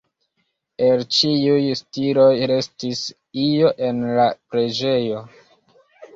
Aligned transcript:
El 0.85 1.03
ĉiuj 1.17 1.67
stiloj 1.81 2.31
restis 2.53 3.03
io 3.45 3.71
en 3.91 4.01
la 4.21 4.27
preĝejo. 4.35 5.23